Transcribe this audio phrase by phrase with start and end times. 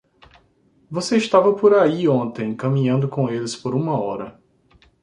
[0.89, 4.41] Você estava por aí ontem caminhando com eles por uma hora.